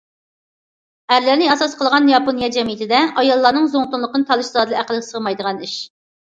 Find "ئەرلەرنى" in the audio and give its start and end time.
1.15-1.49